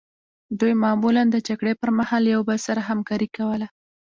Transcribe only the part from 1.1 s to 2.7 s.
د جګړې پرمهال له یو بل